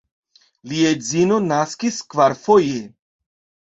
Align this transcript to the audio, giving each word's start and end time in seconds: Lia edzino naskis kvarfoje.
Lia 0.71 0.95
edzino 0.95 1.39
naskis 1.53 2.03
kvarfoje. 2.15 2.85